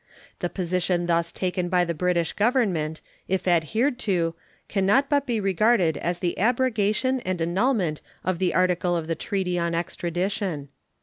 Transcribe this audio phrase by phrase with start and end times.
[0.39, 4.33] The position thus taken by the British Government, if adhered to,
[4.67, 9.13] can not but be regarded as the abrogation and annulment of the article of the
[9.13, 10.69] treaty on extradition.